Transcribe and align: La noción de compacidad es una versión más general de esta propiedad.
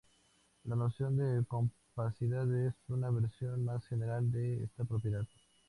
La 0.63 0.75
noción 0.75 1.15
de 1.15 1.45
compacidad 1.45 2.51
es 2.65 2.73
una 2.87 3.11
versión 3.11 3.63
más 3.63 3.85
general 3.85 4.31
de 4.31 4.63
esta 4.63 4.83
propiedad. 4.83 5.27